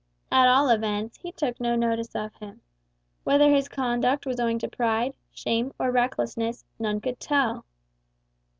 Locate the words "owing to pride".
4.39-5.13